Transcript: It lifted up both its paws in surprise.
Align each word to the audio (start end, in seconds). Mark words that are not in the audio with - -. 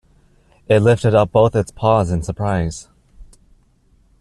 It 0.67 0.79
lifted 0.79 1.13
up 1.13 1.31
both 1.31 1.55
its 1.55 1.69
paws 1.69 2.09
in 2.09 2.23
surprise. 2.23 2.89